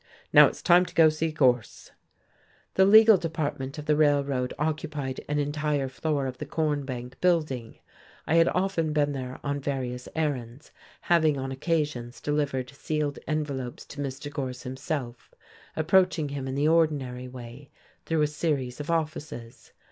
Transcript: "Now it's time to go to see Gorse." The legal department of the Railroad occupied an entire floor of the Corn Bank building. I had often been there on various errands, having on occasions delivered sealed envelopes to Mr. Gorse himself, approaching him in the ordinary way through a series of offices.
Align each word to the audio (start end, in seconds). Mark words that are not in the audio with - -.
"Now 0.33 0.47
it's 0.47 0.63
time 0.63 0.83
to 0.87 0.95
go 0.95 1.09
to 1.11 1.15
see 1.15 1.31
Gorse." 1.31 1.91
The 2.73 2.85
legal 2.85 3.17
department 3.17 3.77
of 3.77 3.85
the 3.85 3.95
Railroad 3.95 4.51
occupied 4.57 5.21
an 5.29 5.37
entire 5.37 5.87
floor 5.87 6.25
of 6.25 6.39
the 6.39 6.45
Corn 6.47 6.85
Bank 6.85 7.21
building. 7.21 7.77
I 8.25 8.33
had 8.37 8.47
often 8.47 8.93
been 8.93 9.11
there 9.11 9.39
on 9.43 9.59
various 9.59 10.09
errands, 10.15 10.71
having 11.01 11.37
on 11.37 11.51
occasions 11.51 12.19
delivered 12.19 12.71
sealed 12.71 13.19
envelopes 13.27 13.85
to 13.89 14.01
Mr. 14.01 14.33
Gorse 14.33 14.63
himself, 14.63 15.35
approaching 15.75 16.29
him 16.29 16.47
in 16.47 16.55
the 16.55 16.67
ordinary 16.67 17.27
way 17.27 17.69
through 18.07 18.23
a 18.23 18.27
series 18.27 18.79
of 18.79 18.89
offices. 18.89 19.71